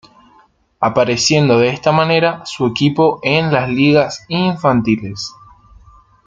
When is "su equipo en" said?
2.47-3.53